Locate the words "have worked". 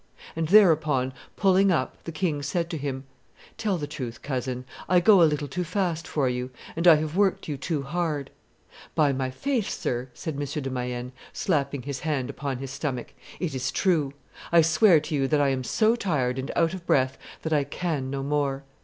6.95-7.47